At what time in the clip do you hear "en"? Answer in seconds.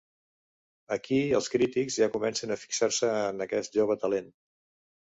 3.31-3.49